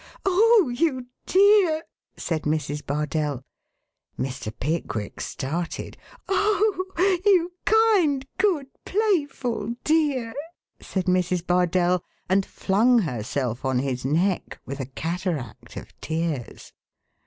"Oh, 0.25 0.71
you 0.75 1.05
dear" 1.27 1.83
said 2.17 2.41
Mrs. 2.41 2.83
Bardell. 2.83 3.43
Mr. 4.17 4.51
Pickwick 4.59 5.21
started. 5.21 5.95
"Oh, 6.27 6.85
you 7.23 7.51
kind, 7.65 8.25
good, 8.39 8.65
playful 8.83 9.75
dear!" 9.83 10.33
said 10.79 11.05
Mrs. 11.05 11.45
Bardell, 11.45 12.03
and 12.27 12.47
flung 12.47 12.97
herself 13.03 13.63
on 13.63 13.77
his 13.77 14.03
neck 14.03 14.59
with 14.65 14.79
a 14.79 14.87
cataract 14.87 15.77
of 15.77 15.93
tears. 16.01 16.73